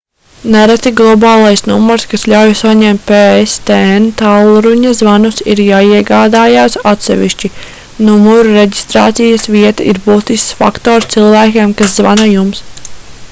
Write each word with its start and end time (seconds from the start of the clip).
nereti 0.53 0.91
globālais 0.99 1.61
numurs 1.71 2.05
kas 2.13 2.23
ļauj 2.31 2.53
saņemt 2.61 3.03
pstn 3.09 4.07
tālruņa 4.21 4.93
zvanus 5.01 5.37
ir 5.55 5.61
jāiegādājas 5.65 6.77
atsevišķi 6.93 7.51
numura 8.07 8.55
reģistrācijas 8.57 9.45
vieta 9.57 9.87
ir 9.93 9.99
būtisks 10.07 10.57
faktors 10.63 11.11
cilvēkiem 11.17 11.77
kas 11.83 11.95
zvana 12.01 12.27
jums 12.33 12.65